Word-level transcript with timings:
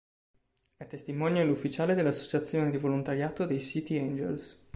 È 0.77 0.87
testimonial 0.87 1.47
ufficiale 1.47 1.93
dell'associazione 1.93 2.71
di 2.71 2.77
volontariato 2.77 3.45
dei 3.45 3.59
City 3.61 3.99
Angels. 3.99 4.57